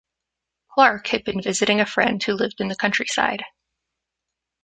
[0.71, 3.43] Clarke had been visiting a friend who lived in the countryside.